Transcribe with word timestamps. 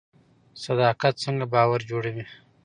صداقت 0.63 1.13
څنګه 1.25 1.45
باور 1.53 1.79
جوړوي؟ 1.89 2.25